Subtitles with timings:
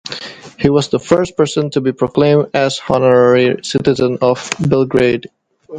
[0.57, 5.29] He was the first person to be proclaimed as honorary citizen of Belgrade.